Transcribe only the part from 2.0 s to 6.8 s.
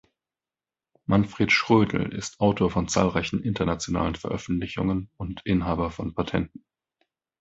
ist Autor von zahlreichen internationalen Veröffentlichungen und Inhaber von Patenten.